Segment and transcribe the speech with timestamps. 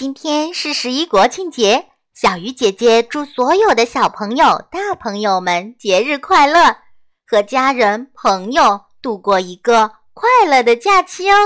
[0.00, 6.78] 今天是十一国庆节小鱼姐姐祝所有的小朋友大朋友们节日快乐
[7.26, 11.36] 和家人朋友度过一个快乐的假期哦。